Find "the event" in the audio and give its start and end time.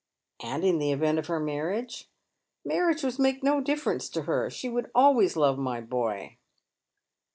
0.79-1.19